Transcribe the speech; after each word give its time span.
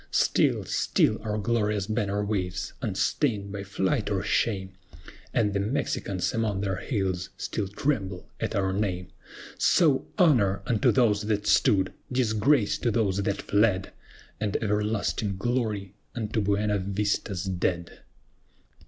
Still, 0.09 0.63
still 0.65 1.21
our 1.21 1.37
glorious 1.37 1.85
banner 1.85 2.25
waves, 2.25 2.73
unstained 2.81 3.51
by 3.51 3.61
flight 3.63 4.09
or 4.09 4.23
shame, 4.23 4.71
And 5.31 5.53
the 5.53 5.59
Mexicans 5.59 6.33
among 6.33 6.61
their 6.61 6.77
hills 6.77 7.29
still 7.37 7.67
tremble 7.67 8.27
at 8.39 8.55
our 8.55 8.73
name. 8.73 9.09
SO, 9.59 10.07
HONOR 10.17 10.63
UNTO 10.65 10.91
THOSE 10.91 11.21
THAT 11.27 11.45
STOOD! 11.45 11.93
DISGRACE 12.11 12.79
TO 12.79 12.89
THOSE 12.89 13.21
THAT 13.21 13.43
FLED! 13.43 13.91
AND 14.39 14.55
EVERLASTING 14.57 15.37
GLORY 15.37 15.93
UNTO 16.15 16.41
BUENA 16.41 16.79
VISTA'S 16.79 17.43
DEAD! 17.43 17.99